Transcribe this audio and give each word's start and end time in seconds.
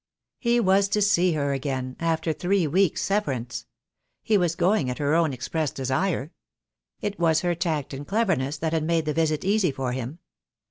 He 0.39 0.59
was 0.59 0.87
to 0.87 0.99
see 1.03 1.33
her 1.33 1.53
again— 1.53 1.95
after 1.99 2.33
three 2.33 2.65
weeks' 2.65 3.03
severance. 3.03 3.67
He 4.23 4.35
was 4.35 4.55
going 4.55 4.89
at 4.89 4.97
her 4.97 5.13
own 5.13 5.31
express 5.31 5.69
desire. 5.69 6.31
It 7.01 7.19
was 7.19 7.41
her 7.41 7.53
tact 7.53 7.93
and 7.93 8.07
cleverness 8.07 8.57
that 8.57 8.73
had 8.73 8.81
made 8.83 9.05
the 9.05 9.13
visit 9.13 9.45
easy 9.45 9.71
for 9.71 9.91
him. 9.91 10.17